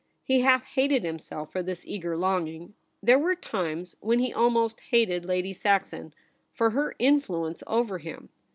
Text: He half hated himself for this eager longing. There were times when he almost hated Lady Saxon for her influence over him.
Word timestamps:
He 0.23 0.39
half 0.39 0.63
hated 0.63 1.03
himself 1.03 1.51
for 1.51 1.61
this 1.61 1.85
eager 1.85 2.17
longing. 2.17 2.73
There 3.03 3.19
were 3.19 3.35
times 3.35 3.95
when 3.99 4.17
he 4.17 4.33
almost 4.33 4.79
hated 4.89 5.25
Lady 5.25 5.53
Saxon 5.53 6.15
for 6.55 6.71
her 6.71 6.95
influence 6.97 7.61
over 7.67 7.99
him. 7.99 8.29